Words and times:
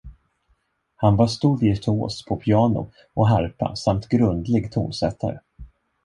Han 0.95 1.15
var 1.15 1.27
stor 1.27 1.57
virtuos 1.57 2.25
på 2.25 2.35
piano 2.35 2.91
och 3.13 3.27
harpa 3.29 3.75
samt 3.75 4.07
grundlig 4.09 4.71
tonsättare. 4.71 5.39